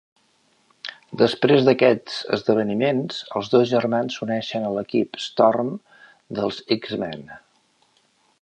Després 1.21 1.67
d'aquests 1.67 2.15
esdeveniments, 2.37 3.19
els 3.41 3.51
dos 3.57 3.69
germans 3.75 4.17
s'uneixen 4.21 4.65
a 4.71 4.75
l'equip 4.79 5.23
"Storm" 5.27 5.73
dels 6.41 6.63
"X-Men". 6.81 7.25